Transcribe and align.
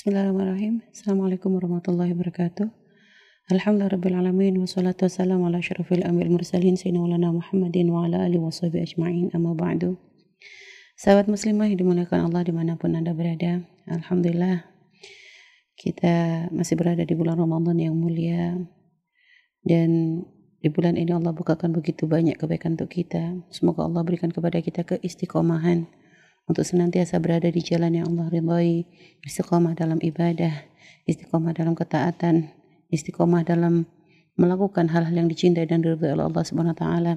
Bismillahirrahmanirrahim. 0.00 0.80
Assalamualaikum 0.96 1.60
warahmatullahi 1.60 2.16
wabarakatuh. 2.16 2.72
Alhamdulillah 3.52 4.24
alamin 4.24 4.56
wassalatu 4.56 5.04
wassalamu 5.04 5.44
ala 5.44 5.60
asyrafil 5.60 6.00
amil 6.08 6.32
mursalin 6.32 6.72
sayyidina 6.72 7.28
Muhammadin 7.28 7.92
wa 7.92 8.08
ala 8.08 8.24
alihi 8.24 8.40
washabihi 8.40 8.80
ajma'in 8.80 9.28
amma 9.36 9.52
ba'du. 9.52 10.00
Sahabat 10.96 11.28
muslimah 11.28 11.68
yang 11.68 11.84
dimuliakan 11.84 12.32
Allah 12.32 12.40
di 12.48 12.48
mana 12.48 12.80
pun 12.80 12.96
Anda 12.96 13.12
berada. 13.12 13.60
Alhamdulillah 13.92 14.64
kita 15.76 16.48
masih 16.48 16.80
berada 16.80 17.04
di 17.04 17.12
bulan 17.12 17.36
Ramadan 17.36 17.76
yang 17.76 17.92
mulia 17.92 18.56
dan 19.68 20.24
di 20.64 20.68
bulan 20.72 20.96
ini 20.96 21.12
Allah 21.12 21.36
bukakan 21.36 21.76
begitu 21.76 22.08
banyak 22.08 22.40
kebaikan 22.40 22.72
untuk 22.80 22.88
kita. 22.88 23.36
Semoga 23.52 23.84
Allah 23.84 24.00
berikan 24.00 24.32
kepada 24.32 24.64
kita 24.64 24.80
keistiqomahan 24.80 25.99
untuk 26.50 26.66
senantiasa 26.66 27.22
berada 27.22 27.46
di 27.46 27.62
jalan 27.62 27.94
yang 27.94 28.10
Allah 28.10 28.26
ridhai, 28.26 28.82
istiqomah 29.22 29.78
dalam 29.78 30.02
ibadah, 30.02 30.66
istiqomah 31.06 31.54
dalam 31.54 31.78
ketaatan, 31.78 32.50
istiqomah 32.90 33.46
dalam 33.46 33.86
melakukan 34.40 34.88
hal-hal 34.88 35.12
yang 35.12 35.28
dicintai 35.28 35.68
dan 35.68 35.84
diridhai 35.84 36.16
oleh 36.16 36.24
Allah 36.24 36.40
Subhanahu 36.40 36.72
wa 36.72 36.80
taala. 36.80 37.12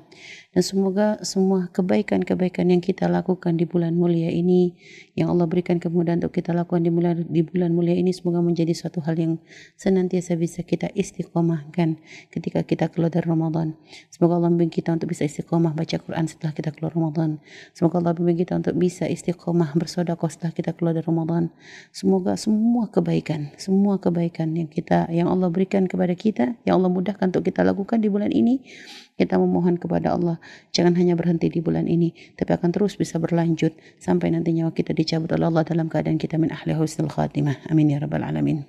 Dan 0.51 0.61
semoga 0.61 1.17
semua 1.23 1.71
kebaikan-kebaikan 1.71 2.67
yang 2.67 2.83
kita 2.83 3.07
lakukan 3.07 3.55
di 3.55 3.63
bulan 3.63 3.95
mulia 3.95 4.27
ini 4.27 4.75
yang 5.15 5.31
Allah 5.31 5.47
berikan 5.47 5.79
kemudahan 5.79 6.19
untuk 6.19 6.35
kita 6.35 6.51
lakukan 6.51 6.83
di 6.83 6.91
bulan 6.91 7.23
di 7.25 7.41
bulan 7.41 7.71
mulia 7.71 7.95
ini 7.95 8.11
semoga 8.11 8.43
menjadi 8.43 8.75
suatu 8.75 8.99
hal 9.01 9.15
yang 9.15 9.33
senantiasa 9.79 10.35
bisa 10.35 10.61
kita 10.67 10.91
istiqomahkan 10.91 11.95
ketika 12.27 12.61
kita 12.67 12.91
keluar 12.91 13.07
dari 13.07 13.23
Ramadan. 13.23 13.79
Semoga 14.11 14.43
Allah 14.43 14.51
membimbing 14.51 14.75
kita 14.75 14.91
untuk 14.91 15.15
bisa 15.15 15.23
istiqomah 15.23 15.71
baca 15.71 15.95
Quran 15.97 16.27
setelah 16.27 16.51
kita 16.51 16.69
keluar 16.75 16.91
Ramadan. 16.91 17.39
Semoga 17.71 18.03
Allah 18.03 18.11
membimbing 18.13 18.43
kita 18.43 18.53
untuk 18.59 18.75
bisa 18.75 19.07
istiqomah 19.07 19.73
bersedekah 19.79 20.27
setelah 20.27 20.51
kita 20.51 20.75
keluar 20.75 20.91
dari 20.91 21.07
Ramadan. 21.07 21.49
Semoga 21.95 22.35
semua 22.35 22.91
kebaikan, 22.91 23.55
semua 23.55 23.95
kebaikan 23.97 24.51
yang 24.53 24.67
kita 24.67 25.07
yang 25.07 25.31
Allah 25.31 25.47
berikan 25.47 25.87
kepada 25.87 26.11
kita, 26.13 26.59
yang 26.67 26.83
Allah 26.83 26.91
mudah 26.91 27.12
mudahkan 27.13 27.29
untuk 27.29 27.45
kita 27.45 27.61
lakukan 27.61 28.01
di 28.01 28.09
bulan 28.09 28.33
ini, 28.33 28.65
kita 29.13 29.37
memohon 29.37 29.77
kepada 29.77 30.17
Allah 30.17 30.41
jangan 30.73 30.97
hanya 30.97 31.13
berhenti 31.13 31.53
di 31.53 31.61
bulan 31.61 31.85
ini, 31.85 32.09
tapi 32.33 32.57
akan 32.57 32.73
terus 32.73 32.97
bisa 32.97 33.21
berlanjut 33.21 33.77
sampai 34.01 34.33
nanti 34.33 34.57
nyawa 34.57 34.73
kita 34.73 34.97
dicabut 34.97 35.29
oleh 35.37 35.45
Allah 35.45 35.61
dalam 35.61 35.85
keadaan 35.93 36.17
kita 36.17 36.41
min 36.41 36.49
ahli 36.49 36.73
husnul 36.73 37.13
khatimah. 37.13 37.69
Amin 37.69 37.93
ya 37.93 38.01
rabbal 38.01 38.25
alamin. 38.25 38.65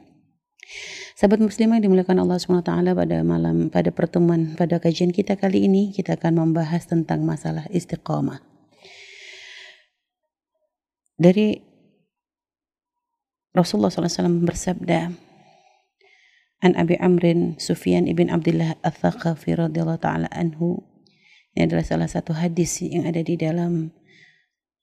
Sahabat 1.17 1.41
muslimah 1.41 1.81
yang 1.81 1.89
dimuliakan 1.89 2.27
Allah 2.27 2.37
SWT 2.37 2.69
pada 2.69 3.17
malam, 3.25 3.70
pada 3.70 3.89
pertemuan, 3.95 4.59
pada 4.59 4.77
kajian 4.83 5.15
kita 5.15 5.39
kali 5.41 5.65
ini, 5.65 5.95
kita 5.95 6.19
akan 6.20 6.42
membahas 6.42 6.84
tentang 6.91 7.22
masalah 7.22 7.65
istiqamah. 7.70 8.42
Dari 11.15 11.62
Rasulullah 13.55 13.95
SAW 13.95 14.42
bersabda, 14.42 15.15
An 16.64 16.72
Abi 16.80 16.96
Amrin 16.96 17.60
Sufyan 17.60 18.08
ibn 18.08 18.32
Abdullah 18.32 18.80
Al-Thaqafi 18.80 19.52
radhiyallahu 19.52 20.00
taala 20.00 20.32
anhu. 20.32 20.80
Ini 21.52 21.68
adalah 21.68 21.84
salah 21.84 22.08
satu 22.08 22.32
hadis 22.32 22.80
yang 22.80 23.04
ada 23.04 23.20
di 23.20 23.36
dalam 23.36 23.92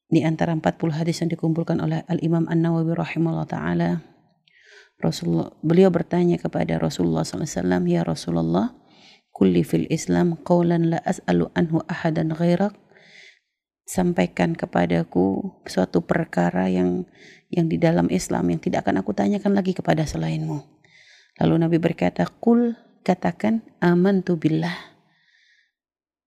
di 0.06 0.22
antara 0.22 0.54
40 0.54 0.78
hadis 0.94 1.26
yang 1.26 1.34
dikumpulkan 1.34 1.82
oleh 1.82 2.06
Al-Imam 2.06 2.46
An-Nawawi 2.46 2.94
rahimahullah 2.94 3.50
taala. 3.50 4.06
Rasulullah 5.02 5.50
beliau 5.66 5.90
bertanya 5.90 6.38
kepada 6.38 6.78
Rasulullah 6.78 7.26
SAW, 7.26 7.90
"Ya 7.90 8.06
Rasulullah, 8.06 8.78
kulli 9.34 9.66
fil 9.66 9.90
Islam 9.90 10.38
qawlan 10.38 10.94
la 10.94 11.02
as'alu 11.02 11.50
anhu 11.58 11.82
ahadan 11.90 12.30
ghairak." 12.38 12.78
Sampaikan 13.90 14.54
kepadaku 14.54 15.58
suatu 15.66 16.06
perkara 16.06 16.70
yang 16.70 17.10
yang 17.50 17.66
di 17.66 17.82
dalam 17.82 18.06
Islam 18.14 18.54
yang 18.54 18.62
tidak 18.62 18.86
akan 18.86 19.02
aku 19.02 19.18
tanyakan 19.18 19.58
lagi 19.58 19.74
kepada 19.74 20.06
selainmu. 20.06 20.81
Lalu 21.42 21.54
Nabi 21.58 21.78
berkata, 21.82 22.30
Kul 22.30 22.78
katakan 23.02 23.66
amantu 23.82 24.38
billah. 24.38 24.78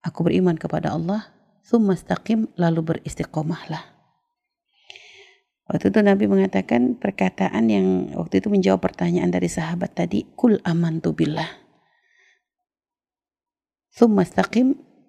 Aku 0.02 0.26
beriman 0.26 0.58
kepada 0.58 0.90
Allah, 0.90 1.30
thumma 1.62 1.94
lalu 2.58 2.80
beristiqomahlah. 2.82 3.94
Waktu 5.70 5.94
itu 5.94 6.00
Nabi 6.02 6.26
mengatakan 6.26 6.98
perkataan 6.98 7.70
yang 7.70 8.10
waktu 8.18 8.42
itu 8.42 8.50
menjawab 8.50 8.82
pertanyaan 8.82 9.30
dari 9.30 9.46
sahabat 9.46 9.94
tadi, 9.94 10.26
Kul 10.34 10.58
amantu 10.66 11.14
billah. 11.14 11.62
Thumma 13.94 14.26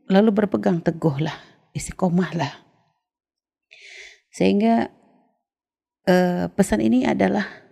lalu 0.06 0.29
berpegang 0.29 0.85
teguhlah, 0.85 1.34
istiqomahlah. 1.74 2.62
Sehingga 4.29 4.94
uh, 6.06 6.46
pesan 6.53 6.85
ini 6.85 7.09
adalah 7.09 7.65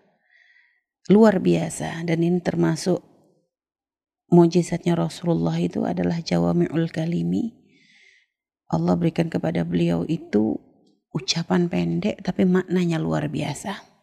luar 1.11 1.43
biasa 1.43 2.07
dan 2.07 2.19
ini 2.23 2.39
termasuk 2.39 3.03
mujizatnya 4.31 4.95
Rasulullah 4.95 5.59
itu 5.59 5.83
adalah 5.83 6.23
jawami'ul 6.23 6.87
kalimi. 6.89 7.51
Allah 8.71 8.95
berikan 8.95 9.27
kepada 9.27 9.61
beliau 9.67 10.07
itu 10.07 10.57
ucapan 11.13 11.69
pendek 11.69 12.23
tapi 12.23 12.47
maknanya 12.47 12.97
luar 12.97 13.27
biasa. 13.29 13.93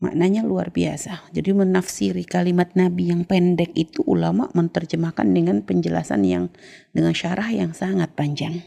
Maknanya 0.00 0.48
luar 0.48 0.72
biasa. 0.72 1.28
Jadi 1.28 1.52
menafsiri 1.52 2.24
kalimat 2.24 2.72
Nabi 2.72 3.12
yang 3.12 3.28
pendek 3.28 3.76
itu 3.76 4.00
ulama 4.08 4.48
menerjemahkan 4.56 5.28
dengan 5.28 5.60
penjelasan 5.60 6.24
yang 6.24 6.48
dengan 6.96 7.12
syarah 7.12 7.52
yang 7.52 7.76
sangat 7.76 8.16
panjang. 8.16 8.64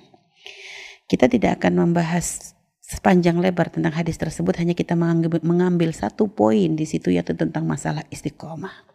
Kita 1.10 1.26
tidak 1.26 1.58
akan 1.58 1.90
membahas 1.90 2.53
sepanjang 2.94 3.42
lebar 3.42 3.74
tentang 3.74 3.98
hadis 3.98 4.22
tersebut 4.22 4.54
hanya 4.62 4.78
kita 4.78 4.94
mengambil, 4.94 5.90
satu 5.90 6.30
poin 6.30 6.78
di 6.78 6.86
situ 6.86 7.10
yaitu 7.10 7.34
tentang 7.34 7.66
masalah 7.66 8.06
istiqomah. 8.14 8.86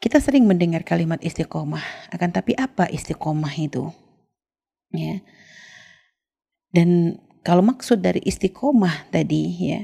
Kita 0.00 0.20
sering 0.20 0.48
mendengar 0.48 0.84
kalimat 0.84 1.20
istiqomah, 1.20 1.84
akan 2.12 2.30
tapi 2.32 2.56
apa 2.56 2.88
istiqomah 2.88 3.52
itu? 3.60 3.92
Ya. 4.92 5.20
Dan 6.72 7.20
kalau 7.44 7.60
maksud 7.64 8.00
dari 8.00 8.20
istiqomah 8.24 9.12
tadi 9.12 9.72
ya, 9.72 9.80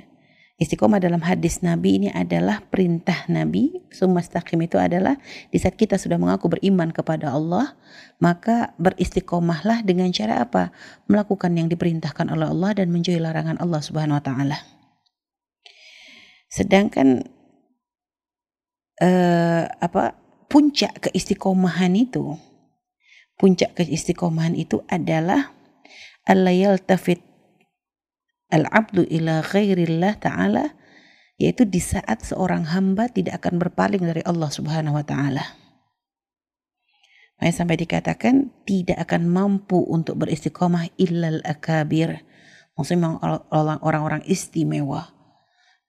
Istiqomah 0.63 1.03
dalam 1.03 1.19
hadis 1.27 1.59
Nabi 1.59 1.99
ini 1.99 2.09
adalah 2.15 2.63
perintah 2.63 3.27
Nabi. 3.27 3.83
Sumastaqim 3.91 4.63
itu 4.63 4.79
adalah 4.79 5.19
di 5.51 5.59
saat 5.59 5.75
kita 5.75 5.99
sudah 5.99 6.23
mengaku 6.23 6.55
beriman 6.55 6.95
kepada 6.95 7.35
Allah, 7.35 7.75
maka 8.23 8.71
beristiqomahlah 8.79 9.83
dengan 9.83 10.15
cara 10.15 10.47
apa? 10.47 10.71
Melakukan 11.11 11.59
yang 11.59 11.67
diperintahkan 11.67 12.31
oleh 12.31 12.47
Allah 12.47 12.79
dan 12.79 12.95
menjauhi 12.95 13.19
larangan 13.19 13.59
Allah 13.59 13.83
Subhanahu 13.83 14.23
wa 14.23 14.25
taala. 14.25 14.59
Sedangkan 16.47 17.27
eh, 19.03 19.65
apa 19.67 20.15
puncak 20.47 21.11
keistiqomahan 21.11 21.91
itu 21.99 22.39
puncak 23.35 23.75
keistiqomahan 23.75 24.55
itu 24.55 24.87
adalah 24.87 25.51
alayal 26.23 26.79
tafit 26.79 27.32
al-abdu 28.53 29.09
ila 29.09 29.41
ghairillah 29.41 30.21
ta'ala 30.21 30.77
yaitu 31.41 31.67
di 31.67 31.83
saat 31.83 32.23
seorang 32.23 32.71
hamba 32.71 33.11
tidak 33.11 33.43
akan 33.43 33.59
berpaling 33.59 34.05
dari 34.05 34.23
Allah 34.23 34.47
Subhanahu 34.53 34.95
wa 34.95 35.03
taala. 35.03 35.43
Makanya 37.43 37.59
sampai 37.59 37.77
dikatakan 37.83 38.35
tidak 38.63 39.03
akan 39.03 39.27
mampu 39.27 39.83
untuk 39.83 40.23
beristiqomah 40.23 40.95
illal 40.95 41.43
akabir. 41.43 42.23
Maksudnya 42.79 43.03
memang 43.03 43.19
orang-orang 43.83 44.23
istimewa. 44.31 45.11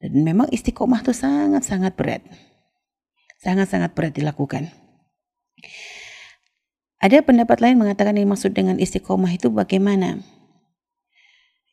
Dan 0.01 0.25
memang 0.25 0.49
istiqomah 0.49 1.05
itu 1.05 1.13
sangat-sangat 1.13 1.93
berat. 1.93 2.25
Sangat-sangat 3.37 3.93
berat 3.93 4.17
dilakukan. 4.17 4.73
Ada 6.97 7.21
pendapat 7.21 7.61
lain 7.61 7.77
mengatakan 7.77 8.17
yang 8.17 8.33
maksud 8.33 8.57
dengan 8.57 8.81
istiqomah 8.81 9.37
itu 9.37 9.53
bagaimana? 9.53 10.25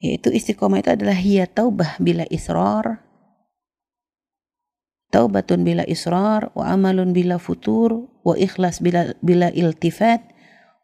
Yaitu 0.00 0.33
istiqomah 0.33 0.81
itu 0.81 0.91
adalah 0.97 1.12
hiya 1.12 1.44
taubah 1.44 2.00
bila 2.00 2.25
israr, 2.33 3.05
taubatun 5.12 5.61
bila 5.61 5.85
israr, 5.85 6.49
wa 6.56 6.73
amalun 6.73 7.12
bila 7.12 7.37
futur, 7.37 8.08
wa 8.25 8.35
ikhlas 8.38 8.81
bila, 8.81 9.12
bila 9.20 9.52
iltifat, 9.52 10.25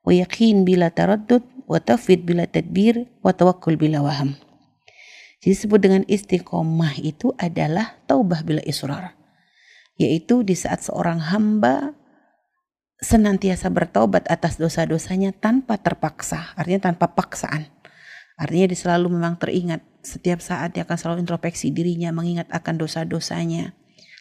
wa 0.05 0.13
yakin 0.13 0.69
bila 0.69 0.93
taraddud, 0.93 1.41
wa 1.65 1.81
tafid 1.81 2.29
bila 2.29 2.45
tadbir, 2.45 3.09
wa 3.25 3.33
tawakkul 3.33 3.81
bila 3.81 4.05
waham. 4.05 4.37
Jadi 5.41 5.53
disebut 5.53 5.81
dengan 5.81 6.03
istiqomah 6.05 7.01
itu 7.01 7.33
adalah 7.41 7.97
taubah 8.05 8.43
bila 8.43 8.61
israr. 8.67 9.15
Yaitu 9.97 10.45
di 10.45 10.53
saat 10.53 10.85
seorang 10.85 11.33
hamba 11.33 11.97
senantiasa 13.01 13.73
bertaubat 13.73 14.29
atas 14.29 14.61
dosa-dosanya 14.61 15.33
tanpa 15.33 15.81
terpaksa, 15.81 16.53
artinya 16.57 16.93
tanpa 16.93 17.13
paksaan. 17.17 17.69
Artinya 18.37 18.69
dia 18.69 18.79
selalu 18.79 19.17
memang 19.17 19.41
teringat 19.41 19.81
setiap 20.05 20.45
saat 20.45 20.77
dia 20.77 20.85
akan 20.85 20.97
selalu 21.01 21.19
introspeksi 21.25 21.73
dirinya 21.73 22.13
mengingat 22.13 22.47
akan 22.53 22.77
dosa-dosanya. 22.77 23.73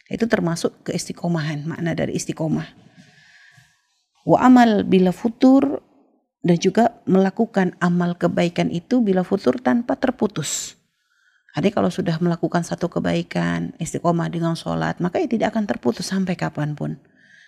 Itu 0.08 0.24
termasuk 0.26 0.88
keistiqomahan, 0.88 1.68
makna 1.68 1.92
dari 1.92 2.16
istiqomah. 2.16 2.66
Wa 4.26 4.38
amal 4.42 4.82
bila 4.82 5.12
futur 5.14 5.84
dan 6.42 6.56
juga 6.58 7.02
melakukan 7.06 7.74
amal 7.78 8.16
kebaikan 8.16 8.72
itu 8.72 9.04
bila 9.04 9.22
futur 9.22 9.58
tanpa 9.60 9.98
terputus. 10.00 10.74
Artinya 11.56 11.82
kalau 11.82 11.90
sudah 11.90 12.16
melakukan 12.20 12.62
satu 12.62 12.88
kebaikan, 12.92 13.72
istiqomah 13.80 14.28
dengan 14.28 14.54
sholat, 14.54 15.00
maka 15.00 15.20
ya 15.20 15.28
tidak 15.28 15.56
akan 15.56 15.64
terputus 15.64 16.08
sampai 16.08 16.36
kapan 16.36 16.76
pun. 16.76 17.00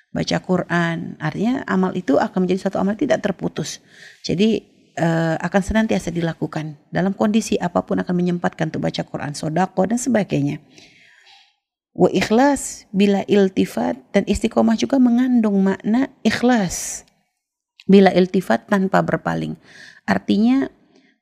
Baca 0.08 0.40
Quran, 0.40 1.20
artinya 1.20 1.60
amal 1.68 1.92
itu 1.92 2.16
akan 2.16 2.48
menjadi 2.48 2.68
satu 2.68 2.80
amal 2.80 2.96
tidak 2.96 3.20
terputus. 3.20 3.84
Jadi 4.24 4.77
uh, 4.98 5.38
akan 5.38 5.62
senantiasa 5.62 6.10
dilakukan 6.10 6.74
dalam 6.90 7.14
kondisi 7.14 7.54
apa 7.56 7.86
pun 7.86 8.02
akan 8.02 8.14
menyempatkan 8.14 8.74
untuk 8.74 8.84
baca 8.84 9.06
Quran, 9.06 9.32
sodako 9.32 9.86
dan 9.86 9.96
sebagainya. 9.96 10.58
Wa 11.94 12.10
ikhlas 12.10 12.86
bila 12.90 13.22
iltifat 13.26 13.98
dan 14.12 14.26
istiqomah 14.26 14.74
juga 14.74 14.98
mengandung 14.98 15.62
makna 15.62 16.10
ikhlas. 16.26 17.06
Bila 17.88 18.12
iltifat 18.12 18.68
tanpa 18.68 19.00
berpaling. 19.00 19.56
Artinya 20.04 20.68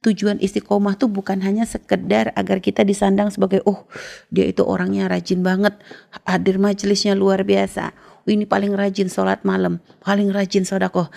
tujuan 0.05 0.38
istiqomah 0.38 0.94
tuh 0.94 1.11
bukan 1.11 1.43
hanya 1.43 1.67
sekedar 1.67 2.31
agar 2.38 2.62
kita 2.62 2.87
disandang 2.87 3.32
sebagai 3.34 3.64
oh 3.67 3.90
dia 4.31 4.46
itu 4.46 4.62
orangnya 4.62 5.11
rajin 5.11 5.43
banget 5.43 5.75
hadir 6.23 6.62
majelisnya 6.62 7.19
luar 7.19 7.43
biasa 7.43 7.90
ini 8.31 8.46
paling 8.46 8.70
rajin 8.78 9.11
sholat 9.11 9.43
malam 9.43 9.82
paling 10.06 10.31
rajin 10.31 10.62
sodako 10.62 11.11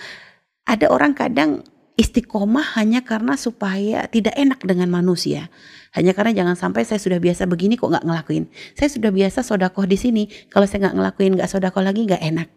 ada 0.66 0.90
orang 0.90 1.14
kadang 1.14 1.62
istiqomah 2.00 2.80
hanya 2.80 3.04
karena 3.04 3.36
supaya 3.36 4.08
tidak 4.08 4.32
enak 4.32 4.64
dengan 4.64 4.88
manusia. 4.88 5.52
Hanya 5.92 6.16
karena 6.16 6.32
jangan 6.32 6.56
sampai 6.56 6.88
saya 6.88 6.96
sudah 6.96 7.20
biasa 7.20 7.44
begini 7.44 7.76
kok 7.76 7.92
nggak 7.92 8.08
ngelakuin. 8.08 8.48
Saya 8.72 8.88
sudah 8.88 9.12
biasa 9.12 9.44
sodakoh 9.44 9.84
di 9.84 10.00
sini. 10.00 10.32
Kalau 10.48 10.64
saya 10.64 10.88
nggak 10.88 10.96
ngelakuin 10.96 11.36
nggak 11.36 11.50
sodakoh 11.50 11.84
lagi 11.84 12.08
nggak 12.08 12.22
enak. 12.24 12.48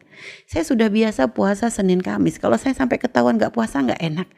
Saya 0.47 0.63
sudah 0.63 0.87
biasa 0.87 1.35
puasa 1.35 1.67
Senin 1.67 1.99
Kamis. 1.99 2.39
Kalau 2.39 2.55
saya 2.55 2.71
sampai 2.71 3.01
ketahuan 3.01 3.35
nggak 3.35 3.51
puasa 3.51 3.83
nggak 3.83 3.99
enak. 3.99 4.29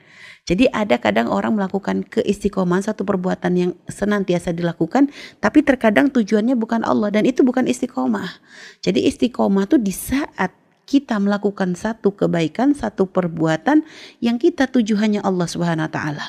Jadi 0.46 0.70
ada 0.70 1.02
kadang 1.02 1.30
orang 1.30 1.58
melakukan 1.58 2.06
keistiqomahan 2.06 2.86
satu 2.86 3.02
perbuatan 3.02 3.54
yang 3.58 3.72
senantiasa 3.90 4.54
dilakukan, 4.54 5.10
tapi 5.42 5.66
terkadang 5.66 6.14
tujuannya 6.14 6.54
bukan 6.54 6.86
Allah 6.86 7.10
dan 7.10 7.26
itu 7.26 7.42
bukan 7.42 7.66
istiqomah. 7.66 8.46
Jadi 8.86 9.10
istiqomah 9.10 9.66
itu 9.66 9.82
di 9.82 9.90
saat 9.90 10.54
kita 10.86 11.18
melakukan 11.18 11.74
satu 11.74 12.14
kebaikan, 12.14 12.78
satu 12.78 13.10
perbuatan 13.10 13.84
yang 14.22 14.38
kita 14.38 14.70
tuju 14.70 14.98
hanya 15.02 15.26
Allah 15.26 15.50
Subhanahu 15.50 15.90
wa 15.90 15.94
taala. 15.94 16.26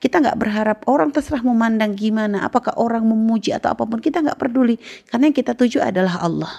Kita 0.00 0.16
nggak 0.24 0.38
berharap 0.40 0.78
orang 0.88 1.12
terserah 1.12 1.44
memandang 1.44 1.92
gimana, 1.92 2.40
apakah 2.40 2.72
orang 2.80 3.04
memuji 3.04 3.52
atau 3.52 3.76
apa 3.76 3.84
pun, 3.84 4.00
kita 4.00 4.24
nggak 4.24 4.40
peduli 4.40 4.80
karena 5.12 5.28
yang 5.28 5.36
kita 5.36 5.52
tuju 5.52 5.84
adalah 5.84 6.24
Allah. 6.24 6.52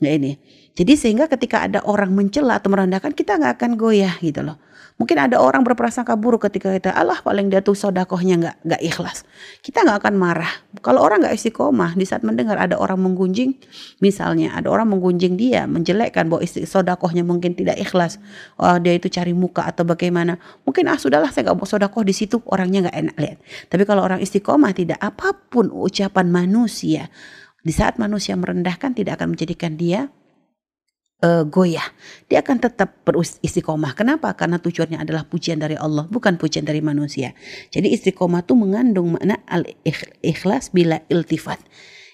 Nah 0.00 0.12
ini. 0.12 0.63
Jadi 0.74 0.98
sehingga 0.98 1.30
ketika 1.30 1.62
ada 1.62 1.86
orang 1.86 2.10
mencela 2.10 2.58
atau 2.58 2.66
merendahkan, 2.66 3.14
kita 3.14 3.38
nggak 3.38 3.62
akan 3.62 3.70
goyah 3.78 4.18
gitu 4.18 4.42
loh. 4.42 4.58
Mungkin 4.94 5.18
ada 5.18 5.42
orang 5.42 5.66
berprasangka 5.66 6.14
buruk 6.14 6.46
ketika 6.46 6.70
kita 6.70 6.94
Allah 6.94 7.18
paling 7.18 7.50
dia 7.50 7.58
tuh 7.58 7.74
sodakohnya 7.74 8.38
nggak 8.38 8.56
nggak 8.62 8.82
ikhlas. 8.94 9.26
Kita 9.58 9.82
nggak 9.82 10.06
akan 10.06 10.14
marah. 10.14 10.50
Kalau 10.86 11.02
orang 11.02 11.26
nggak 11.26 11.34
istiqomah 11.34 11.98
di 11.98 12.06
saat 12.06 12.22
mendengar 12.22 12.54
ada 12.62 12.78
orang 12.78 13.02
menggunjing, 13.02 13.58
misalnya 13.98 14.54
ada 14.54 14.70
orang 14.70 14.94
menggunjing 14.94 15.34
dia, 15.34 15.66
menjelekkan 15.66 16.30
bahwa 16.30 16.46
sodakohnya 16.46 17.26
mungkin 17.26 17.58
tidak 17.58 17.74
ikhlas. 17.82 18.22
Oh, 18.54 18.78
dia 18.78 18.94
itu 18.94 19.10
cari 19.10 19.34
muka 19.34 19.66
atau 19.66 19.82
bagaimana. 19.82 20.38
Mungkin 20.62 20.86
ah 20.86 20.98
sudahlah 20.98 21.34
saya 21.34 21.50
nggak 21.50 21.58
mau 21.58 21.66
sodakoh 21.66 22.06
di 22.06 22.14
situ 22.14 22.38
orangnya 22.46 22.86
nggak 22.86 22.96
enak 22.98 23.16
lihat. 23.18 23.38
Tapi 23.66 23.82
kalau 23.82 24.06
orang 24.06 24.22
istiqomah 24.22 24.70
tidak 24.78 25.02
apa 25.02 25.34
pun 25.34 25.74
ucapan 25.74 26.30
manusia 26.30 27.10
di 27.66 27.74
saat 27.74 27.98
manusia 27.98 28.38
merendahkan 28.38 28.94
tidak 28.94 29.18
akan 29.18 29.34
menjadikan 29.34 29.74
dia 29.74 30.06
uh, 31.22 31.44
goyah. 31.46 31.84
Dia 32.26 32.42
akan 32.42 32.58
tetap 32.58 33.04
beristiqomah. 33.06 33.94
Kenapa? 33.94 34.32
Karena 34.34 34.58
tujuannya 34.58 34.98
adalah 34.98 35.28
pujian 35.28 35.60
dari 35.60 35.78
Allah, 35.78 36.08
bukan 36.08 36.40
pujian 36.40 36.66
dari 36.66 36.80
manusia. 36.82 37.36
Jadi 37.70 37.92
istiqomah 37.94 38.42
itu 38.42 38.56
mengandung 38.58 39.14
makna 39.14 39.38
al-ikhlas 39.46 40.74
bila 40.74 41.04
iltifat. 41.06 41.60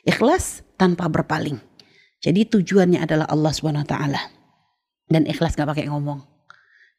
Ikhlas 0.05 0.67
tanpa 0.77 1.09
berpaling. 1.09 1.61
Jadi 2.21 2.45
tujuannya 2.45 3.01
adalah 3.01 3.25
Allah 3.33 3.53
taala. 3.85 4.21
Dan 5.09 5.25
ikhlas 5.25 5.57
nggak 5.57 5.71
pakai 5.73 5.87
ngomong. 5.89 6.21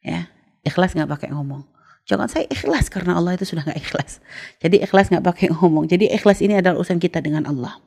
Ya, 0.01 0.33
ikhlas 0.65 0.97
nggak 0.97 1.09
pakai 1.09 1.29
ngomong. 1.29 1.69
Jangan 2.09 2.27
saya 2.27 2.45
ikhlas 2.49 2.89
karena 2.89 3.13
Allah 3.13 3.37
itu 3.37 3.45
sudah 3.45 3.61
nggak 3.61 3.77
ikhlas. 3.77 4.19
Jadi 4.57 4.81
ikhlas 4.81 5.13
nggak 5.13 5.21
pakai 5.21 5.47
ngomong. 5.53 5.85
Jadi 5.85 6.09
ikhlas 6.09 6.41
ini 6.41 6.57
adalah 6.57 6.81
urusan 6.81 6.97
kita 6.97 7.21
dengan 7.21 7.45
Allah. 7.45 7.77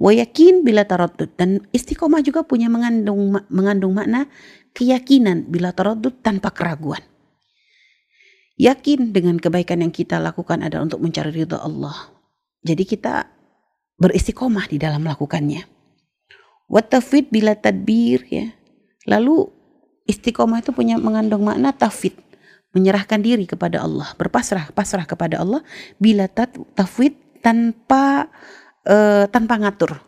Wayakin 0.00 0.64
bila 0.64 0.88
taradud 0.88 1.30
dan 1.36 1.62
istiqomah 1.70 2.24
juga 2.24 2.42
punya 2.42 2.66
mengandung 2.72 3.38
mengandung 3.52 3.92
makna 3.92 4.26
keyakinan 4.72 5.46
bila 5.48 5.70
taradud 5.76 6.16
tanpa 6.24 6.50
keraguan. 6.50 7.04
Yakin 8.60 9.10
dengan 9.10 9.40
kebaikan 9.40 9.80
yang 9.80 9.92
kita 9.92 10.20
lakukan 10.20 10.60
adalah 10.60 10.84
untuk 10.86 11.00
mencari 11.00 11.32
ridha 11.32 11.60
Allah. 11.60 12.12
Jadi 12.62 12.84
kita 12.84 13.26
beristiqomah 13.98 14.70
di 14.70 14.76
dalam 14.78 15.02
melakukannya. 15.02 15.66
Watafid 16.70 17.28
bila 17.28 17.52
tadbir 17.58 18.22
ya. 18.28 18.54
Lalu 19.08 19.50
istiqomah 20.06 20.62
itu 20.62 20.70
punya 20.70 20.96
mengandung 20.98 21.42
makna 21.46 21.74
tafid, 21.74 22.14
menyerahkan 22.70 23.18
diri 23.18 23.46
kepada 23.46 23.82
Allah, 23.82 24.14
berpasrah 24.14 24.70
pasrah 24.70 25.06
kepada 25.06 25.42
Allah 25.42 25.60
bila 25.98 26.30
tafid 26.74 27.18
tanpa 27.42 28.30
uh, 28.86 29.24
tanpa 29.30 29.58
ngatur. 29.58 29.98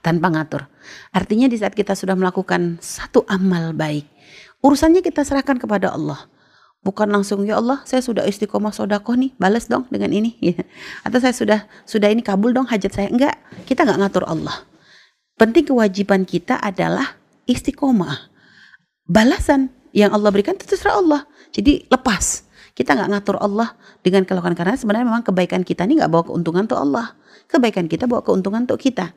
Tanpa 0.00 0.28
ngatur. 0.32 0.68
Artinya 1.10 1.48
di 1.48 1.56
saat 1.56 1.72
kita 1.72 1.96
sudah 1.96 2.14
melakukan 2.14 2.78
satu 2.78 3.24
amal 3.26 3.72
baik, 3.72 4.06
urusannya 4.60 5.00
kita 5.00 5.24
serahkan 5.24 5.56
kepada 5.56 5.92
Allah. 5.92 6.28
Bukan 6.86 7.10
langsung 7.10 7.42
ya 7.42 7.58
Allah, 7.58 7.82
saya 7.82 7.98
sudah 7.98 8.22
istiqomah 8.30 8.70
sodakoh 8.70 9.18
nih, 9.18 9.34
balas 9.42 9.66
dong 9.66 9.90
dengan 9.90 10.14
ini. 10.14 10.38
Atau 11.06 11.18
saya 11.18 11.34
sudah 11.34 11.60
sudah 11.82 12.14
ini 12.14 12.22
kabul 12.22 12.54
dong 12.54 12.70
hajat 12.70 12.94
saya. 12.94 13.08
Enggak, 13.10 13.34
kita 13.66 13.82
nggak 13.82 14.06
ngatur 14.06 14.22
Allah. 14.22 14.62
Penting 15.34 15.66
kewajiban 15.66 16.22
kita 16.22 16.62
adalah 16.62 17.18
istiqomah. 17.50 18.30
Balasan 19.02 19.74
yang 19.90 20.14
Allah 20.14 20.30
berikan 20.30 20.54
itu 20.54 20.62
terserah 20.68 21.02
Allah. 21.02 21.20
Jadi 21.50 21.90
lepas. 21.90 22.45
Kita 22.76 22.92
nggak 22.92 23.08
ngatur 23.08 23.40
Allah 23.40 23.72
dengan 24.04 24.28
kelakuan 24.28 24.52
karena 24.52 24.76
sebenarnya 24.76 25.08
memang 25.08 25.24
kebaikan 25.24 25.64
kita 25.64 25.88
ini 25.88 25.96
nggak 25.96 26.12
bawa 26.12 26.28
keuntungan 26.28 26.68
tuh 26.68 26.76
Allah 26.76 27.16
kebaikan 27.50 27.86
kita 27.86 28.10
bawa 28.10 28.22
keuntungan 28.22 28.66
untuk 28.66 28.78
kita. 28.82 29.14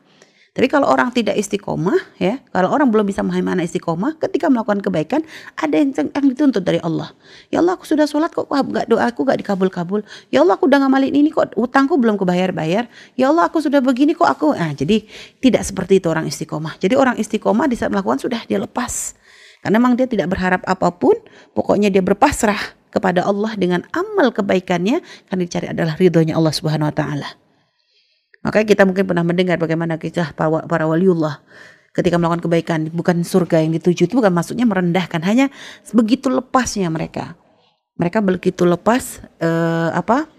Tapi 0.49 0.65
kalau 0.65 0.89
orang 0.89 1.13
tidak 1.13 1.37
istiqomah, 1.37 2.17
ya, 2.17 2.41
kalau 2.49 2.73
orang 2.73 2.89
belum 2.89 3.05
bisa 3.05 3.21
memahami 3.21 3.45
mana 3.53 3.61
istiqomah, 3.61 4.17
ketika 4.17 4.49
melakukan 4.49 4.81
kebaikan, 4.81 5.21
ada 5.53 5.77
yang, 5.77 5.93
yang 5.93 6.25
dituntut 6.33 6.65
dari 6.65 6.81
Allah. 6.81 7.13
Ya 7.53 7.61
Allah, 7.61 7.77
aku 7.77 7.85
sudah 7.85 8.09
sholat 8.09 8.33
kok 8.33 8.49
gak, 8.49 8.89
doa 8.89 9.05
aku 9.05 9.29
gak 9.29 9.37
dikabul-kabul. 9.45 10.01
Ya 10.33 10.41
Allah, 10.41 10.57
aku 10.57 10.65
udah 10.65 10.81
ngamalin 10.81 11.13
ini 11.13 11.29
kok 11.29 11.53
utangku 11.53 12.01
belum 12.01 12.17
kebayar-bayar. 12.17 12.89
Ya 13.13 13.29
Allah, 13.29 13.45
aku 13.45 13.61
sudah 13.61 13.77
begini 13.77 14.17
kok 14.17 14.25
aku. 14.25 14.57
Nah, 14.57 14.73
jadi 14.73 15.05
tidak 15.37 15.69
seperti 15.69 16.01
itu 16.01 16.09
orang 16.09 16.25
istiqomah. 16.25 16.81
Jadi 16.81 16.97
orang 16.97 17.21
istiqomah 17.21 17.69
di 17.69 17.77
saat 17.77 17.93
melakukan 17.93 18.17
sudah 18.17 18.41
dia 18.49 18.57
lepas. 18.57 19.13
Karena 19.61 19.77
memang 19.77 20.01
dia 20.01 20.09
tidak 20.09 20.33
berharap 20.33 20.65
apa 20.65 20.89
pun, 20.97 21.13
pokoknya 21.53 21.93
dia 21.93 22.01
berpasrah 22.01 22.78
kepada 22.89 23.25
Allah 23.25 23.53
dengan 23.55 23.85
amal 23.93 24.33
kebaikannya, 24.33 25.01
karena 25.29 25.41
dicari 25.45 25.67
adalah 25.69 25.93
ridhonya 25.97 26.37
Allah 26.37 26.53
Subhanahu 26.53 26.89
wa 26.89 26.95
taala. 26.95 27.29
Makanya 28.43 28.65
kita 28.65 28.83
mungkin 28.87 29.03
pernah 29.03 29.25
mendengar 29.25 29.59
bagaimana 29.59 29.99
kisah 29.99 30.31
para, 30.31 30.63
para 30.63 30.87
waliullah 30.87 31.43
ketika 31.91 32.15
melakukan 32.15 32.43
kebaikan 32.45 32.79
bukan 32.93 33.25
surga 33.25 33.65
yang 33.65 33.75
dituju 33.75 34.07
itu 34.07 34.13
bukan 34.15 34.31
maksudnya 34.31 34.63
merendahkan 34.63 35.19
hanya 35.25 35.49
begitu 35.91 36.29
lepasnya 36.29 36.87
mereka 36.87 37.35
mereka 37.99 38.23
begitu 38.23 38.63
lepas 38.63 39.19
eh, 39.41 39.89
apa 39.91 40.29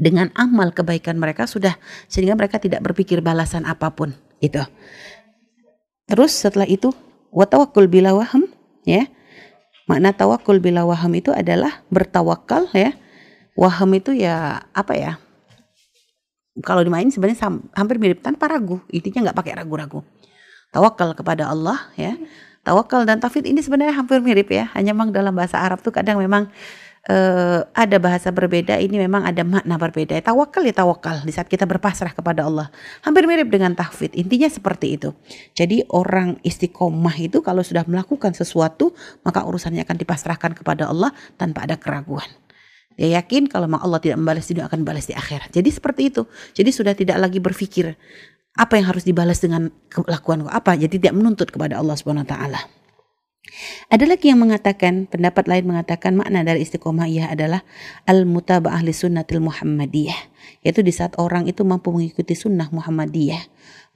dengan 0.00 0.32
amal 0.34 0.72
kebaikan 0.72 1.20
mereka 1.20 1.44
sudah 1.44 1.76
sehingga 2.08 2.34
mereka 2.34 2.56
tidak 2.56 2.80
berpikir 2.80 3.20
balasan 3.20 3.68
apa 3.68 3.92
pun 3.92 4.16
itu 4.40 4.64
terus 6.08 6.32
setelah 6.34 6.66
itu 6.66 6.90
watawakul 7.30 7.86
bila 7.86 8.16
waham 8.16 8.48
ya 8.88 9.06
makna 9.90 10.14
tawakul 10.14 10.62
bila 10.62 10.86
waham 10.86 11.18
itu 11.18 11.34
adalah 11.34 11.82
bertawakal 11.90 12.70
ya. 12.70 12.94
Waham 13.58 13.98
itu 13.98 14.14
ya 14.14 14.62
apa 14.70 14.94
ya 14.94 15.12
kalau 16.58 16.82
dimain 16.84 17.08
sebenarnya 17.08 17.46
hampir 17.78 17.96
mirip 18.02 18.20
tanpa 18.20 18.50
ragu. 18.50 18.82
Intinya 18.92 19.30
nggak 19.30 19.36
pakai 19.38 19.52
ragu-ragu. 19.62 20.02
Tawakal 20.70 21.14
kepada 21.14 21.46
Allah 21.50 21.78
ya. 21.94 22.14
Tawakal 22.60 23.08
dan 23.08 23.18
tafid 23.22 23.48
ini 23.48 23.64
sebenarnya 23.64 23.96
hampir 23.96 24.20
mirip 24.20 24.52
ya. 24.52 24.68
Hanya 24.76 24.92
memang 24.92 25.10
dalam 25.10 25.32
bahasa 25.32 25.62
Arab 25.62 25.80
tuh 25.80 25.90
kadang 25.90 26.20
memang 26.20 26.52
uh, 27.08 27.64
ada 27.72 27.96
bahasa 27.96 28.28
berbeda 28.28 28.76
ini 28.76 29.00
memang 29.00 29.24
ada 29.24 29.40
makna 29.46 29.80
berbeda 29.80 30.18
tawakal 30.20 30.60
ya 30.66 30.74
tawakal 30.74 31.22
di 31.24 31.32
saat 31.32 31.48
kita 31.48 31.64
berpasrah 31.64 32.12
kepada 32.12 32.44
Allah 32.44 32.68
hampir 33.06 33.24
mirip 33.24 33.48
dengan 33.48 33.72
tahfid 33.72 34.12
intinya 34.12 34.50
seperti 34.50 35.00
itu 35.00 35.16
jadi 35.56 35.86
orang 35.88 36.36
istiqomah 36.44 37.16
itu 37.16 37.40
kalau 37.40 37.64
sudah 37.64 37.86
melakukan 37.88 38.36
sesuatu 38.36 38.92
maka 39.24 39.46
urusannya 39.46 39.80
akan 39.86 39.96
dipasrahkan 39.96 40.52
kepada 40.58 40.90
Allah 40.90 41.14
tanpa 41.40 41.64
ada 41.64 41.80
keraguan 41.80 42.28
dia 43.00 43.16
yakin 43.16 43.48
kalau 43.48 43.64
Allah 43.80 43.96
tidak 43.96 44.20
membalas 44.20 44.44
dunia 44.44 44.68
akan 44.68 44.84
balas 44.84 45.08
di 45.08 45.16
akhirat. 45.16 45.56
Jadi 45.56 45.72
seperti 45.72 46.12
itu. 46.12 46.28
Jadi 46.52 46.68
sudah 46.68 46.92
tidak 46.92 47.16
lagi 47.16 47.40
berpikir 47.40 47.96
apa 48.52 48.76
yang 48.76 48.92
harus 48.92 49.08
dibalas 49.08 49.40
dengan 49.40 49.72
kelakuan 49.88 50.44
apa. 50.52 50.76
Jadi 50.76 51.00
tidak 51.00 51.16
menuntut 51.16 51.48
kepada 51.48 51.80
Allah 51.80 51.96
Subhanahu 51.96 52.28
wa 52.28 52.30
taala. 52.30 52.60
Ada 53.90 54.06
lagi 54.06 54.30
yang 54.30 54.44
mengatakan, 54.44 55.10
pendapat 55.10 55.50
lain 55.50 55.66
mengatakan 55.66 56.14
makna 56.14 56.46
dari 56.46 56.62
istiqomah 56.62 57.08
ia 57.10 57.26
adalah 57.32 57.66
al-mutaba'ah 58.06 58.84
li 58.84 58.94
sunnatil 58.94 59.42
Muhammadiyah. 59.42 60.20
Yaitu 60.62 60.84
di 60.84 60.92
saat 60.94 61.16
orang 61.16 61.48
itu 61.50 61.64
mampu 61.66 61.90
mengikuti 61.90 62.36
sunnah 62.38 62.70
Muhammadiyah. 62.70 63.42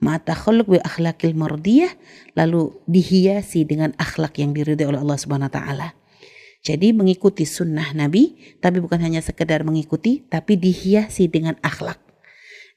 Mata 0.03 0.35
khuluk 0.35 0.75
bi 0.75 0.77
akhlakil 0.81 1.37
mardiyah. 1.37 1.93
Lalu 2.35 2.73
dihiasi 2.89 3.63
dengan 3.63 3.95
akhlak 3.95 4.35
yang 4.41 4.51
diridhai 4.51 4.89
oleh 4.89 4.99
Allah 4.99 5.17
subhanahu 5.17 5.47
wa 5.47 5.55
ta'ala. 5.55 5.87
Jadi 6.65 6.97
mengikuti 6.97 7.45
sunnah 7.45 7.93
Nabi, 7.93 8.57
tapi 8.57 8.81
bukan 8.81 8.97
hanya 8.97 9.21
sekedar 9.21 9.61
mengikuti, 9.61 10.25
tapi 10.25 10.57
dihiasi 10.57 11.29
dengan 11.29 11.53
akhlak. 11.61 12.01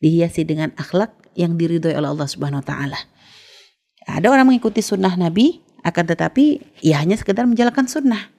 Dihiasi 0.04 0.44
dengan 0.44 0.76
akhlak 0.76 1.16
yang 1.32 1.56
diridhoi 1.56 1.96
oleh 1.96 2.12
Allah 2.12 2.28
subhanahu 2.28 2.60
wa 2.60 2.68
ta'ala. 2.68 3.00
Ada 4.04 4.28
orang 4.28 4.52
mengikuti 4.52 4.84
sunnah 4.84 5.16
Nabi, 5.16 5.64
akan 5.87 6.04
tetapi 6.11 6.62
ya 6.82 6.99
hanya 7.02 7.14
sekedar 7.14 7.47
menjalankan 7.47 7.87
sunnah. 7.87 8.30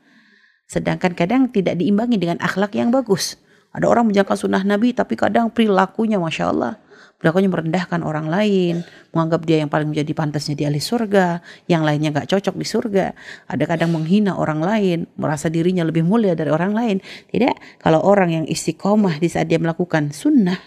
Sedangkan 0.69 1.17
kadang 1.17 1.50
tidak 1.50 1.81
diimbangi 1.81 2.22
dengan 2.22 2.38
akhlak 2.43 2.77
yang 2.77 2.93
bagus. 2.93 3.41
Ada 3.74 3.86
orang 3.89 4.10
menjalankan 4.10 4.38
sunnah 4.38 4.62
Nabi 4.65 4.93
tapi 4.93 5.17
kadang 5.17 5.50
perilakunya 5.50 6.22
Masya 6.22 6.46
Allah. 6.50 6.77
Perilakunya 7.19 7.51
merendahkan 7.51 8.00
orang 8.00 8.31
lain. 8.31 8.86
Menganggap 9.12 9.43
dia 9.43 9.60
yang 9.60 9.67
paling 9.67 9.91
menjadi 9.91 10.15
pantasnya 10.15 10.55
di 10.55 10.63
ahli 10.63 10.79
surga. 10.79 11.43
Yang 11.67 11.81
lainnya 11.84 12.10
gak 12.15 12.31
cocok 12.31 12.55
di 12.55 12.63
surga. 12.63 13.05
Ada 13.51 13.63
kadang 13.67 13.91
menghina 13.91 14.39
orang 14.39 14.63
lain. 14.63 15.03
Merasa 15.19 15.51
dirinya 15.51 15.84
lebih 15.84 16.08
mulia 16.08 16.31
dari 16.31 16.48
orang 16.48 16.72
lain. 16.72 16.98
Tidak. 17.27 17.84
Kalau 17.84 18.00
orang 18.08 18.31
yang 18.39 18.46
istiqomah 18.48 19.19
di 19.19 19.27
saat 19.27 19.51
dia 19.51 19.60
melakukan 19.60 20.15
sunnah. 20.15 20.58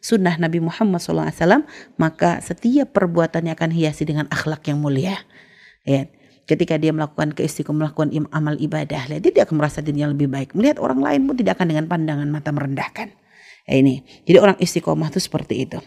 Sunnah 0.00 0.40
Nabi 0.40 0.64
Muhammad 0.64 1.04
SAW. 1.04 1.68
Maka 2.00 2.40
setiap 2.40 2.96
perbuatannya 2.96 3.52
akan 3.52 3.70
hiasi 3.76 4.08
dengan 4.08 4.32
akhlak 4.32 4.64
yang 4.64 4.80
mulia. 4.80 5.20
Ya 5.84 6.08
ketika 6.48 6.80
dia 6.80 6.96
melakukan 6.96 7.36
keistiqomah 7.36 7.92
melakukan 7.92 8.08
amal 8.32 8.56
ibadah 8.56 9.04
dia 9.20 9.20
dia 9.20 9.44
akan 9.44 9.60
merasa 9.60 9.84
dirinya 9.84 10.08
lebih 10.08 10.32
baik. 10.32 10.56
Melihat 10.56 10.80
orang 10.80 11.04
lain 11.04 11.28
pun 11.28 11.36
tidak 11.36 11.60
akan 11.60 11.68
dengan 11.68 11.84
pandangan 11.84 12.28
mata 12.32 12.48
merendahkan. 12.50 13.12
Ya, 13.68 13.74
ini. 13.76 14.00
Jadi 14.24 14.38
orang 14.40 14.56
istiqomah 14.56 15.12
itu 15.12 15.20
seperti 15.20 15.68
itu. 15.68 15.78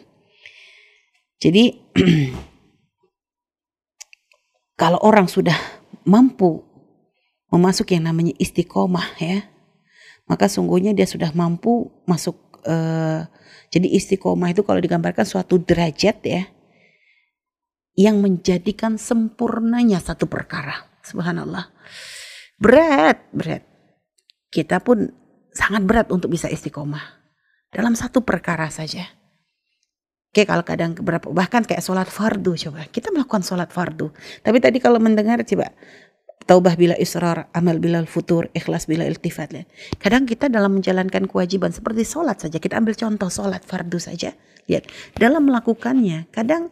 Jadi 1.41 1.81
kalau 4.81 5.01
orang 5.01 5.25
sudah 5.25 5.57
mampu 6.05 6.61
memasuki 7.51 7.99
yang 7.99 8.09
namanya 8.09 8.33
istiqomah 8.39 9.19
ya 9.19 9.45
maka 10.25 10.47
sungguhnya 10.47 10.95
dia 10.95 11.03
sudah 11.03 11.35
mampu 11.35 11.91
masuk 12.07 12.39
uh, 12.63 13.27
jadi 13.67 13.87
istiqomah 13.99 14.55
itu 14.55 14.63
kalau 14.63 14.79
digambarkan 14.79 15.27
suatu 15.27 15.59
derajat 15.59 16.17
ya 16.23 16.47
yang 17.95 18.23
menjadikan 18.23 18.95
sempurnanya 18.95 19.99
satu 19.99 20.27
perkara. 20.27 20.87
Subhanallah. 21.03 21.67
Berat, 22.61 23.25
berat. 23.33 23.63
Kita 24.51 24.79
pun 24.79 25.09
sangat 25.51 25.83
berat 25.83 26.07
untuk 26.13 26.31
bisa 26.31 26.47
istiqomah. 26.47 27.19
Dalam 27.71 27.95
satu 27.95 28.23
perkara 28.23 28.67
saja. 28.71 29.07
Kayak 30.31 30.47
kalau 30.47 30.63
kadang 30.63 30.91
berapa 30.95 31.27
bahkan 31.35 31.67
kayak 31.67 31.83
sholat 31.83 32.07
fardu 32.07 32.55
coba 32.55 32.87
kita 32.87 33.11
melakukan 33.11 33.43
sholat 33.43 33.67
fardu 33.67 34.15
tapi 34.39 34.63
tadi 34.63 34.79
kalau 34.79 34.95
mendengar 34.95 35.43
coba 35.43 35.75
taubah 36.47 36.79
bila 36.79 36.95
israr 36.95 37.51
amal 37.51 37.83
bila 37.83 37.99
futur 38.07 38.47
ikhlas 38.55 38.87
bila 38.87 39.03
iltifat 39.03 39.67
kadang 39.99 40.23
kita 40.23 40.47
dalam 40.47 40.79
menjalankan 40.79 41.27
kewajiban 41.27 41.75
seperti 41.75 42.07
sholat 42.07 42.39
saja 42.39 42.63
kita 42.63 42.79
ambil 42.79 42.95
contoh 42.95 43.27
sholat 43.27 43.59
fardu 43.67 43.99
saja 43.99 44.31
lihat 44.71 44.87
dalam 45.19 45.51
melakukannya 45.51 46.31
kadang 46.31 46.71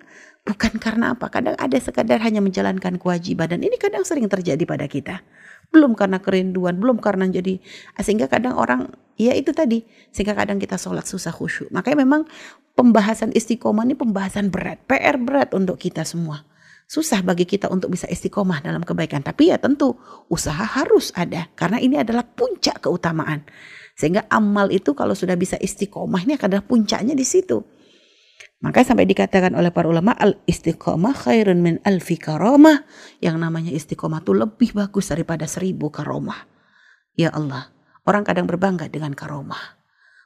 Bukan 0.49 0.81
karena 0.81 1.13
apa, 1.13 1.29
kadang 1.29 1.53
ada 1.61 1.77
sekadar 1.77 2.17
hanya 2.25 2.41
menjalankan 2.41 2.97
kewajiban 2.97 3.53
dan 3.53 3.61
ini 3.61 3.77
kadang 3.77 4.01
sering 4.01 4.25
terjadi 4.25 4.65
pada 4.65 4.89
kita. 4.89 5.21
Belum 5.69 5.93
karena 5.93 6.17
kerinduan, 6.17 6.81
belum 6.81 6.97
karena 6.97 7.29
jadi 7.29 7.61
sehingga 8.01 8.25
kadang 8.25 8.57
orang 8.57 8.89
ya 9.13 9.37
itu 9.37 9.53
tadi 9.53 9.85
sehingga 10.09 10.33
kadang 10.33 10.57
kita 10.57 10.81
sholat 10.81 11.05
susah 11.05 11.29
khusyuk. 11.29 11.69
Makanya 11.69 12.01
memang 12.01 12.25
pembahasan 12.73 13.29
istiqomah 13.29 13.85
ini 13.85 13.93
pembahasan 13.93 14.49
berat, 14.49 14.81
PR 14.89 15.21
berat 15.21 15.53
untuk 15.53 15.77
kita 15.77 16.01
semua. 16.01 16.41
Susah 16.89 17.21
bagi 17.21 17.45
kita 17.45 17.69
untuk 17.69 17.93
bisa 17.93 18.09
istiqomah 18.09 18.65
dalam 18.65 18.81
kebaikan. 18.81 19.21
Tapi 19.21 19.53
ya 19.53 19.61
tentu 19.61 20.01
usaha 20.25 20.65
harus 20.65 21.13
ada. 21.13 21.45
Karena 21.53 21.77
ini 21.77 22.01
adalah 22.01 22.25
puncak 22.25 22.81
keutamaan. 22.89 23.45
Sehingga 23.93 24.25
amal 24.33 24.73
itu 24.73 24.97
kalau 24.97 25.13
sudah 25.13 25.37
bisa 25.37 25.53
istiqomah 25.61 26.25
ini 26.25 26.41
adalah 26.41 26.65
puncaknya 26.65 27.13
di 27.13 27.21
situ. 27.21 27.61
Maka 28.59 28.83
sampai 28.83 29.07
dikatakan 29.07 29.55
oleh 29.55 29.71
para 29.71 29.87
ulama 29.87 30.11
al 30.15 30.39
istiqomah 30.43 31.15
khairun 31.15 31.63
min 31.63 31.75
alfi 31.87 32.19
karomah. 32.19 32.83
Yang 33.23 33.35
namanya 33.39 33.71
istiqomah 33.71 34.19
itu 34.19 34.35
lebih 34.35 34.75
bagus 34.75 35.11
daripada 35.11 35.47
seribu 35.47 35.87
karomah. 35.87 36.43
Ya 37.15 37.31
Allah, 37.31 37.71
orang 38.03 38.27
kadang 38.27 38.47
berbangga 38.47 38.91
dengan 38.91 39.15
karomah. 39.15 39.79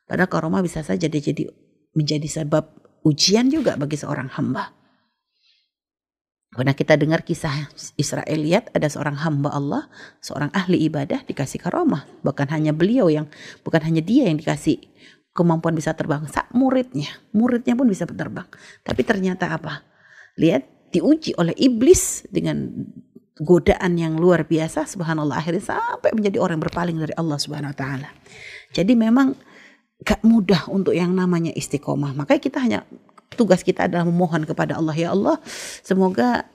Padahal 0.10 0.30
karomah 0.30 0.62
bisa 0.66 0.82
saja 0.82 1.06
dia 1.06 1.22
jadi 1.22 1.50
menjadi 1.94 2.26
sebab 2.42 2.74
ujian 3.06 3.54
juga 3.54 3.78
bagi 3.78 3.98
seorang 3.98 4.34
hamba. 4.34 4.74
Pernah 6.54 6.78
kita 6.78 6.94
dengar 7.02 7.26
kisah 7.26 7.74
Israel 7.98 8.38
lihat 8.38 8.70
ada 8.78 8.86
seorang 8.86 9.18
hamba 9.26 9.50
Allah, 9.50 9.90
seorang 10.22 10.54
ahli 10.54 10.86
ibadah 10.86 11.26
dikasih 11.26 11.58
karomah. 11.58 12.06
Bukan 12.22 12.46
hanya 12.54 12.70
beliau 12.78 13.10
yang, 13.10 13.26
bukan 13.66 13.82
hanya 13.82 14.06
dia 14.06 14.30
yang 14.30 14.38
dikasih 14.38 14.78
kemampuan 15.34 15.74
bisa 15.74 15.98
terbang. 15.98 16.24
Sak 16.30 16.54
muridnya, 16.54 17.10
muridnya 17.34 17.74
pun 17.74 17.90
bisa 17.90 18.06
terbang. 18.06 18.46
Tapi 18.86 19.02
ternyata 19.02 19.54
apa? 19.54 19.82
Lihat 20.38 20.94
diuji 20.94 21.34
oleh 21.36 21.58
iblis 21.58 22.26
dengan 22.30 22.70
godaan 23.42 23.98
yang 23.98 24.14
luar 24.22 24.46
biasa 24.46 24.86
subhanallah 24.86 25.42
akhirnya 25.42 25.74
sampai 25.74 26.14
menjadi 26.14 26.38
orang 26.38 26.62
yang 26.62 26.66
berpaling 26.70 26.98
dari 27.02 27.14
Allah 27.18 27.38
subhanahu 27.42 27.74
wa 27.74 27.78
taala. 27.78 28.10
Jadi 28.70 28.94
memang 28.94 29.34
gak 30.06 30.22
mudah 30.22 30.70
untuk 30.70 30.94
yang 30.94 31.10
namanya 31.18 31.50
istiqomah. 31.50 32.14
Makanya 32.14 32.42
kita 32.42 32.58
hanya 32.62 32.80
tugas 33.34 33.66
kita 33.66 33.90
adalah 33.90 34.06
memohon 34.06 34.46
kepada 34.46 34.78
Allah 34.78 34.94
ya 34.94 35.10
Allah 35.10 35.42
semoga 35.82 36.46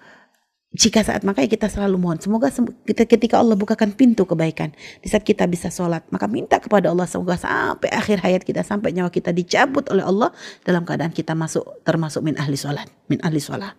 jika 0.79 1.03
saat 1.03 1.27
makanya 1.27 1.51
kita 1.51 1.67
selalu 1.67 1.99
mohon 1.99 2.23
semoga 2.23 2.55
kita 2.87 3.03
ketika 3.03 3.43
Allah 3.43 3.59
bukakan 3.59 3.99
pintu 3.99 4.23
kebaikan 4.23 4.71
di 5.03 5.11
saat 5.11 5.27
kita 5.27 5.51
bisa 5.51 5.75
sholat 5.75 6.07
maka 6.15 6.31
minta 6.31 6.63
kepada 6.63 6.95
Allah 6.95 7.11
semoga 7.11 7.35
sampai 7.35 7.91
akhir 7.91 8.23
hayat 8.23 8.47
kita 8.47 8.63
sampai 8.63 8.95
nyawa 8.95 9.11
kita 9.11 9.35
dicabut 9.35 9.91
oleh 9.91 10.07
Allah 10.07 10.31
dalam 10.63 10.87
keadaan 10.87 11.11
kita 11.11 11.35
masuk 11.35 11.67
termasuk 11.83 12.23
min 12.23 12.39
ahli 12.39 12.55
sholat 12.55 12.87
min 13.11 13.19
ahli 13.27 13.43
sholat. 13.43 13.75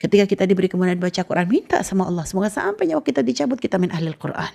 Ketika 0.00 0.24
kita 0.24 0.48
diberi 0.48 0.72
kemudian 0.72 0.96
baca 0.96 1.22
Quran 1.28 1.44
minta 1.44 1.84
sama 1.84 2.08
Allah 2.08 2.24
semoga 2.24 2.48
sampai 2.48 2.88
nyawa 2.88 3.04
kita 3.04 3.20
dicabut 3.20 3.60
kita 3.60 3.76
min 3.76 3.92
ahli 3.92 4.16
Quran. 4.16 4.52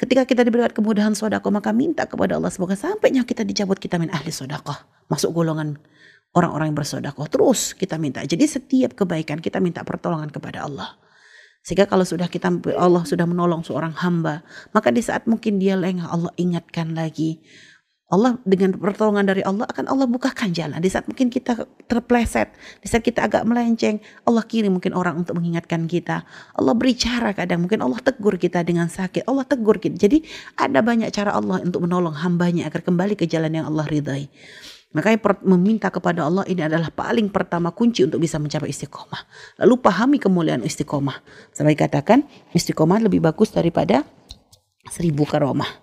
Ketika 0.00 0.24
kita 0.24 0.48
diberi 0.48 0.64
kemudahan 0.72 1.12
sodako 1.12 1.52
maka 1.52 1.76
minta 1.76 2.08
kepada 2.08 2.40
Allah 2.40 2.48
semoga 2.48 2.72
sampai 2.72 3.12
nyawa 3.12 3.28
kita 3.28 3.44
dicabut 3.44 3.76
kita 3.76 4.00
min 4.00 4.08
ahli 4.08 4.32
sodako 4.32 4.72
masuk 5.12 5.28
golongan 5.36 5.76
orang-orang 6.34 6.74
yang 6.74 6.78
bersodakoh. 6.78 7.26
Terus 7.30 7.72
kita 7.72 7.96
minta. 7.96 8.20
Jadi 8.26 8.44
setiap 8.44 8.98
kebaikan 8.98 9.38
kita 9.38 9.62
minta 9.62 9.86
pertolongan 9.86 10.28
kepada 10.28 10.66
Allah. 10.66 10.98
Sehingga 11.64 11.88
kalau 11.88 12.04
sudah 12.04 12.28
kita 12.28 12.52
Allah 12.76 13.08
sudah 13.08 13.24
menolong 13.24 13.64
seorang 13.64 13.96
hamba, 13.96 14.44
maka 14.76 14.92
di 14.92 15.00
saat 15.00 15.24
mungkin 15.24 15.56
dia 15.56 15.80
lengah 15.80 16.12
Allah 16.12 16.28
ingatkan 16.36 16.92
lagi. 16.92 17.40
Allah 18.12 18.36
dengan 18.44 18.76
pertolongan 18.76 19.24
dari 19.24 19.40
Allah 19.40 19.64
akan 19.64 19.88
Allah 19.88 20.04
bukakan 20.04 20.52
jalan. 20.52 20.76
Di 20.76 20.92
saat 20.92 21.08
mungkin 21.08 21.32
kita 21.32 21.64
terpleset, 21.88 22.52
di 22.84 22.86
saat 22.86 23.00
kita 23.00 23.24
agak 23.24 23.48
melenceng, 23.48 23.96
Allah 24.28 24.44
kirim 24.44 24.76
mungkin 24.76 24.92
orang 24.92 25.24
untuk 25.24 25.40
mengingatkan 25.40 25.88
kita. 25.88 26.28
Allah 26.52 26.74
beri 26.76 26.94
cara 27.00 27.32
kadang 27.32 27.64
mungkin 27.64 27.80
Allah 27.80 27.98
tegur 28.04 28.36
kita 28.36 28.60
dengan 28.60 28.92
sakit. 28.92 29.24
Allah 29.24 29.48
tegur 29.48 29.80
kita. 29.80 29.96
Jadi 29.96 30.20
ada 30.60 30.84
banyak 30.84 31.08
cara 31.16 31.32
Allah 31.32 31.64
untuk 31.64 31.80
menolong 31.80 32.12
hambanya 32.12 32.68
agar 32.68 32.84
kembali 32.84 33.16
ke 33.16 33.24
jalan 33.24 33.50
yang 33.50 33.66
Allah 33.72 33.88
ridhai. 33.88 34.28
Makanya 34.94 35.18
meminta 35.42 35.90
kepada 35.90 36.22
Allah 36.22 36.46
ini 36.46 36.62
adalah 36.62 36.86
paling 36.94 37.26
pertama 37.34 37.74
kunci 37.74 38.06
untuk 38.06 38.22
bisa 38.22 38.38
mencapai 38.38 38.70
istiqomah. 38.70 39.26
Lalu 39.58 39.74
pahami 39.82 40.16
kemuliaan 40.22 40.62
istiqomah. 40.62 41.18
Sampai 41.50 41.74
katakan 41.74 42.22
istiqomah 42.54 43.02
lebih 43.02 43.18
bagus 43.18 43.50
daripada 43.50 44.06
seribu 44.86 45.26
karomah. 45.26 45.82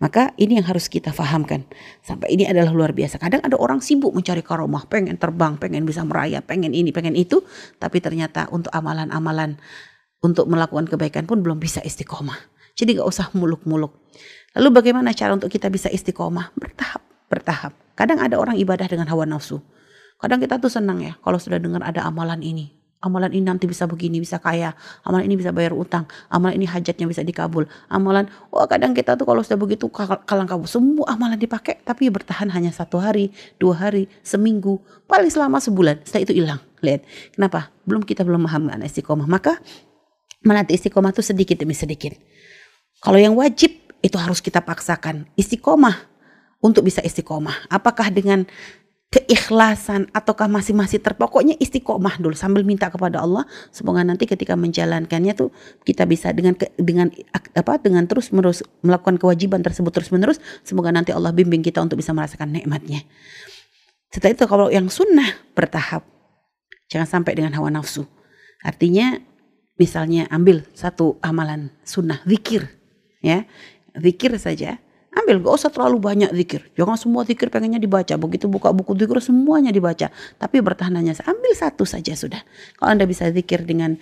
Maka 0.00 0.32
ini 0.40 0.56
yang 0.56 0.68
harus 0.68 0.88
kita 0.88 1.12
fahamkan. 1.12 1.68
Sampai 2.00 2.32
ini 2.32 2.48
adalah 2.48 2.72
luar 2.72 2.96
biasa. 2.96 3.20
Kadang 3.20 3.44
ada 3.44 3.56
orang 3.56 3.84
sibuk 3.84 4.16
mencari 4.16 4.40
karomah, 4.40 4.88
pengen 4.88 5.20
terbang, 5.20 5.60
pengen 5.60 5.84
bisa 5.84 6.00
merayap, 6.04 6.48
pengen 6.48 6.72
ini, 6.72 6.88
pengen 6.88 7.12
itu. 7.16 7.44
Tapi 7.76 8.00
ternyata 8.00 8.48
untuk 8.48 8.72
amalan-amalan, 8.72 9.60
untuk 10.24 10.48
melakukan 10.48 10.88
kebaikan 10.88 11.28
pun 11.28 11.44
belum 11.44 11.60
bisa 11.60 11.84
istiqomah. 11.84 12.36
Jadi 12.76 12.96
gak 12.96 13.08
usah 13.08 13.28
muluk-muluk. 13.36 13.92
Lalu 14.56 14.68
bagaimana 14.72 15.12
cara 15.12 15.36
untuk 15.36 15.52
kita 15.52 15.68
bisa 15.68 15.92
istiqomah? 15.92 16.56
Bertahap, 16.56 17.04
bertahap. 17.28 17.76
Kadang 18.00 18.16
ada 18.16 18.40
orang 18.40 18.56
ibadah 18.56 18.88
dengan 18.88 19.04
hawa 19.12 19.28
nafsu. 19.28 19.60
Kadang 20.16 20.40
kita 20.40 20.56
tuh 20.56 20.72
senang 20.72 21.04
ya 21.04 21.20
kalau 21.20 21.36
sudah 21.36 21.60
dengar 21.60 21.84
ada 21.84 22.08
amalan 22.08 22.40
ini. 22.40 22.72
Amalan 23.00 23.32
ini 23.32 23.44
nanti 23.44 23.68
bisa 23.68 23.84
begini, 23.84 24.20
bisa 24.24 24.40
kaya. 24.40 24.72
Amalan 25.04 25.28
ini 25.28 25.36
bisa 25.36 25.52
bayar 25.52 25.76
utang. 25.76 26.08
Amalan 26.32 26.56
ini 26.56 26.64
hajatnya 26.68 27.04
bisa 27.04 27.20
dikabul. 27.20 27.68
Amalan, 27.92 28.28
oh 28.52 28.64
kadang 28.64 28.96
kita 28.96 29.20
tuh 29.20 29.24
kalau 29.28 29.44
sudah 29.44 29.60
begitu 29.60 29.88
kalang 30.24 30.48
kabul. 30.48 30.64
Semua 30.68 31.12
amalan 31.12 31.36
dipakai 31.36 31.80
tapi 31.80 32.08
bertahan 32.12 32.48
hanya 32.52 32.72
satu 32.72 33.00
hari, 33.00 33.32
dua 33.56 33.76
hari, 33.76 34.08
seminggu. 34.24 34.80
Paling 35.04 35.32
selama 35.32 35.60
sebulan. 35.60 36.04
Setelah 36.04 36.24
itu 36.24 36.34
hilang. 36.40 36.60
Lihat. 36.84 37.04
Kenapa? 37.36 37.72
Belum 37.84 38.04
kita 38.04 38.24
belum 38.24 38.48
memahami 38.48 38.84
istiqomah. 38.84 39.28
Maka 39.28 39.60
melatih 40.44 40.76
istiqomah 40.76 41.12
itu 41.12 41.24
sedikit 41.24 41.56
demi 41.56 41.72
sedikit. 41.76 42.16
Kalau 43.00 43.16
yang 43.16 43.32
wajib 43.32 43.76
itu 44.04 44.16
harus 44.20 44.44
kita 44.44 44.60
paksakan. 44.60 45.24
Istiqomah 45.40 46.19
untuk 46.60 46.84
bisa 46.84 47.00
istiqomah. 47.00 47.68
Apakah 47.72 48.12
dengan 48.12 48.44
keikhlasan 49.10 50.06
ataukah 50.14 50.46
masih 50.46 50.70
masih 50.70 51.02
terpokoknya 51.02 51.58
istiqomah 51.58 52.22
dulu 52.22 52.38
sambil 52.38 52.62
minta 52.62 52.86
kepada 52.94 53.18
Allah 53.18 53.42
semoga 53.74 54.06
nanti 54.06 54.22
ketika 54.22 54.54
menjalankannya 54.54 55.34
tuh 55.34 55.50
kita 55.82 56.06
bisa 56.06 56.30
dengan 56.30 56.54
dengan 56.78 57.10
apa 57.58 57.82
dengan 57.82 58.06
terus 58.06 58.30
menerus 58.30 58.62
melakukan 58.86 59.18
kewajiban 59.18 59.66
tersebut 59.66 59.90
terus 59.90 60.14
menerus 60.14 60.38
semoga 60.62 60.94
nanti 60.94 61.10
Allah 61.10 61.34
bimbing 61.34 61.58
kita 61.58 61.82
untuk 61.82 61.98
bisa 61.98 62.14
merasakan 62.14 62.54
nikmatnya. 62.54 63.02
Setelah 64.14 64.30
itu 64.30 64.44
kalau 64.46 64.66
yang 64.70 64.86
sunnah 64.86 65.42
bertahap 65.58 66.06
jangan 66.86 67.18
sampai 67.18 67.34
dengan 67.34 67.50
hawa 67.58 67.74
nafsu. 67.74 68.06
Artinya 68.62 69.18
misalnya 69.74 70.30
ambil 70.30 70.62
satu 70.70 71.18
amalan 71.18 71.74
sunnah 71.82 72.22
zikir 72.22 72.70
ya. 73.26 73.42
Zikir 73.90 74.38
saja 74.38 74.78
ambil 75.10 75.42
gak 75.42 75.54
usah 75.62 75.70
terlalu 75.74 75.98
banyak 75.98 76.30
zikir. 76.34 76.70
Jangan 76.78 76.96
semua 76.96 77.22
zikir 77.26 77.50
pengennya 77.50 77.82
dibaca. 77.82 78.14
Begitu 78.14 78.46
buka 78.46 78.70
buku 78.70 78.94
zikir 78.94 79.18
semuanya 79.18 79.74
dibaca. 79.74 80.08
Tapi 80.38 80.56
bertahan 80.62 80.94
hanya 80.98 81.14
ambil 81.26 81.52
satu 81.54 81.82
saja 81.82 82.14
sudah. 82.14 82.40
Kalau 82.78 82.90
anda 82.94 83.04
bisa 83.06 83.26
zikir 83.30 83.66
dengan 83.66 83.98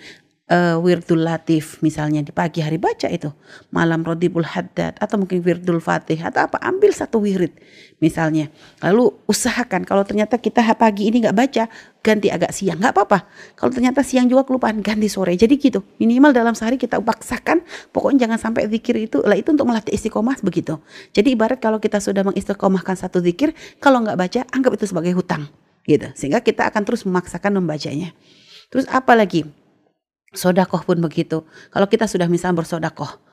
uh, 0.49 0.75
wirdul 0.81 1.21
latif 1.21 1.79
misalnya 1.85 2.25
di 2.25 2.33
pagi 2.33 2.59
hari 2.59 2.81
baca 2.81 3.07
itu. 3.07 3.29
Malam 3.69 4.01
rodibul 4.01 4.43
haddad 4.43 4.97
atau 4.97 5.15
mungkin 5.21 5.45
wirdul 5.45 5.79
fatih 5.79 6.19
atau 6.19 6.49
apa 6.49 6.57
ambil 6.65 6.91
satu 6.91 7.21
wirid 7.21 7.53
misalnya. 8.01 8.49
Lalu 8.81 9.13
usahakan 9.29 9.85
kalau 9.85 10.03
ternyata 10.03 10.41
kita 10.41 10.65
pagi 10.75 11.07
ini 11.13 11.23
nggak 11.23 11.37
baca 11.37 11.63
ganti 12.01 12.27
agak 12.33 12.51
siang. 12.51 12.81
Nggak 12.81 12.93
apa-apa. 12.97 13.19
Kalau 13.55 13.71
ternyata 13.71 14.01
siang 14.01 14.27
juga 14.27 14.43
kelupaan 14.43 14.81
ganti 14.81 15.07
sore. 15.07 15.37
Jadi 15.37 15.55
gitu. 15.61 15.85
Minimal 16.01 16.33
dalam 16.33 16.57
sehari 16.57 16.75
kita 16.81 16.97
paksakan. 16.99 17.63
Pokoknya 17.93 18.27
jangan 18.27 18.49
sampai 18.49 18.67
zikir 18.67 18.97
itu 18.97 19.21
lah 19.23 19.37
itu 19.37 19.53
untuk 19.53 19.69
melatih 19.69 19.93
istiqomah 19.93 20.41
begitu. 20.41 20.81
Jadi 21.13 21.37
ibarat 21.37 21.61
kalau 21.61 21.77
kita 21.77 22.01
sudah 22.01 22.25
mengistiqomahkan 22.25 22.97
satu 22.97 23.21
zikir 23.21 23.53
kalau 23.77 24.01
nggak 24.01 24.17
baca 24.17 24.41
anggap 24.51 24.75
itu 24.75 24.89
sebagai 24.89 25.13
hutang 25.13 25.47
gitu. 25.85 26.09
Sehingga 26.17 26.41
kita 26.41 26.67
akan 26.73 26.81
terus 26.83 27.05
memaksakan 27.05 27.55
membacanya. 27.61 28.11
Terus 28.69 28.85
apa 28.93 29.17
lagi 29.17 29.49
Sodakoh 30.29 30.85
pun 30.85 30.97
begitu. 31.01 31.41
Kalau 31.73 31.87
kita 31.89 32.05
sudah 32.05 32.29
misalnya 32.29 32.61
bersodakoh 32.61 33.29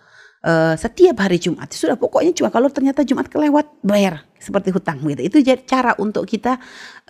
uh, 0.47 0.75
setiap 0.79 1.17
hari 1.21 1.43
Jumat, 1.43 1.69
sudah 1.75 1.99
pokoknya 1.99 2.33
cuma 2.33 2.49
kalau 2.55 2.71
ternyata 2.71 3.03
Jumat 3.03 3.27
kelewat 3.27 3.67
bayar 3.83 4.27
seperti 4.37 4.71
hutang 4.71 5.03
gitu. 5.03 5.23
Itu 5.23 5.39
jadi 5.43 5.61
cara 5.67 5.99
untuk 5.99 6.25
kita 6.29 6.57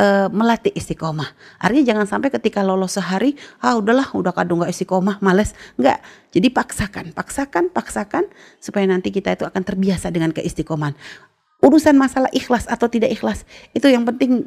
uh, 0.00 0.26
melatih 0.32 0.72
istiqomah. 0.72 1.60
Artinya 1.60 1.94
jangan 1.94 2.06
sampai 2.06 2.32
ketika 2.32 2.64
lolos 2.64 2.96
sehari, 2.96 3.36
ah 3.60 3.76
udahlah 3.76 4.08
udah 4.16 4.32
kadung 4.32 4.64
gak 4.64 4.72
istiqomah, 4.72 5.20
males. 5.20 5.52
Enggak. 5.76 6.00
Jadi 6.32 6.48
paksakan, 6.52 7.06
paksakan, 7.12 7.64
paksakan 7.72 8.24
supaya 8.60 8.88
nanti 8.88 9.12
kita 9.12 9.36
itu 9.36 9.44
akan 9.44 9.62
terbiasa 9.62 10.08
dengan 10.12 10.32
keistiqomahan. 10.32 10.96
Urusan 11.64 11.96
masalah 11.96 12.28
ikhlas 12.36 12.68
atau 12.68 12.84
tidak 12.86 13.08
ikhlas 13.16 13.48
itu 13.72 13.88
yang 13.88 14.04
penting 14.04 14.44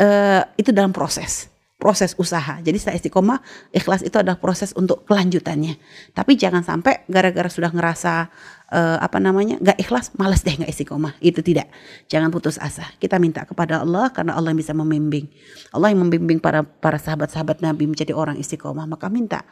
uh, 0.00 0.42
itu 0.56 0.72
dalam 0.72 0.96
proses 0.96 1.52
proses 1.78 2.18
usaha. 2.18 2.58
Jadi 2.58 2.74
saya 2.82 2.98
istiqomah, 2.98 3.38
ikhlas 3.70 4.02
itu 4.02 4.18
adalah 4.18 4.42
proses 4.42 4.74
untuk 4.74 5.06
kelanjutannya. 5.06 5.78
Tapi 6.10 6.34
jangan 6.34 6.66
sampai 6.66 7.06
gara-gara 7.06 7.46
sudah 7.46 7.70
ngerasa 7.70 8.28
uh, 8.74 8.98
apa 8.98 9.22
namanya 9.22 9.62
nggak 9.62 9.78
ikhlas, 9.86 10.10
males 10.18 10.42
deh 10.42 10.58
nggak 10.58 10.74
istiqomah. 10.74 11.14
Itu 11.22 11.38
tidak. 11.40 11.70
Jangan 12.10 12.34
putus 12.34 12.58
asa. 12.58 12.82
Kita 12.98 13.22
minta 13.22 13.46
kepada 13.46 13.86
Allah 13.86 14.10
karena 14.10 14.34
Allah 14.34 14.50
yang 14.50 14.60
bisa 14.60 14.74
membimbing. 14.74 15.30
Allah 15.70 15.94
yang 15.94 16.02
membimbing 16.02 16.42
para 16.42 16.66
para 16.66 16.98
sahabat-sahabat 16.98 17.62
Nabi 17.62 17.86
menjadi 17.86 18.10
orang 18.10 18.42
istiqomah. 18.42 18.90
Maka 18.90 19.06
minta 19.06 19.46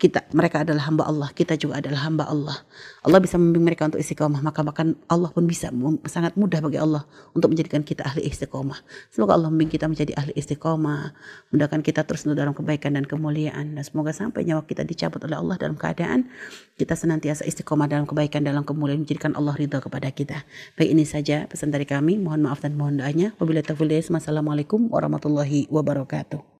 kita 0.00 0.24
mereka 0.32 0.64
adalah 0.64 0.88
hamba 0.88 1.04
Allah, 1.04 1.28
kita 1.36 1.60
juga 1.60 1.84
adalah 1.84 2.08
hamba 2.08 2.24
Allah. 2.24 2.56
Allah 3.04 3.20
bisa 3.20 3.36
membimbing 3.36 3.68
mereka 3.68 3.84
untuk 3.84 4.00
istiqomah, 4.00 4.40
maka 4.40 4.64
bahkan 4.64 4.96
Allah 5.12 5.28
pun 5.28 5.44
bisa 5.44 5.68
sangat 6.08 6.40
mudah 6.40 6.64
bagi 6.64 6.80
Allah 6.80 7.04
untuk 7.36 7.52
menjadikan 7.52 7.84
kita 7.84 8.08
ahli 8.08 8.24
istiqomah. 8.24 8.80
Semoga 9.12 9.36
Allah 9.36 9.52
membimbing 9.52 9.76
kita 9.76 9.92
menjadi 9.92 10.16
ahli 10.16 10.32
istiqomah, 10.32 11.12
mudahkan 11.52 11.84
kita 11.84 12.08
terus 12.08 12.24
dalam 12.24 12.56
kebaikan 12.56 12.96
dan 12.96 13.04
kemuliaan 13.04 13.76
dan 13.76 13.82
semoga 13.84 14.16
sampai 14.16 14.48
nyawa 14.48 14.64
kita 14.64 14.88
dicabut 14.88 15.20
oleh 15.20 15.36
Allah 15.36 15.60
dalam 15.60 15.76
keadaan 15.76 16.32
kita 16.80 16.96
senantiasa 16.96 17.44
istiqomah 17.44 17.84
dalam 17.84 18.08
kebaikan 18.08 18.40
dalam 18.40 18.64
kemuliaan 18.64 19.04
menjadikan 19.04 19.36
Allah 19.36 19.52
ridha 19.52 19.84
kepada 19.84 20.08
kita. 20.08 20.48
Baik 20.80 20.96
ini 20.96 21.04
saja 21.04 21.44
pesan 21.44 21.68
dari 21.68 21.84
kami. 21.84 22.16
Mohon 22.16 22.48
maaf 22.48 22.64
dan 22.64 22.72
mohon 22.80 22.96
doanya. 22.96 23.36
Wabillahi 23.36 23.68
taufiq 23.68 24.08
Wassalamualaikum 24.08 24.88
warahmatullahi 24.88 25.68
wabarakatuh. 25.68 26.40